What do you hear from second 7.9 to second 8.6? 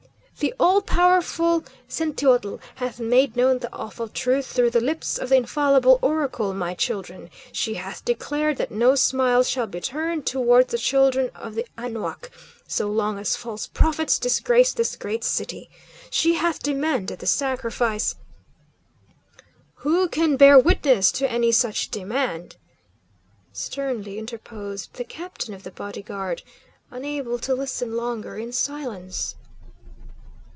declared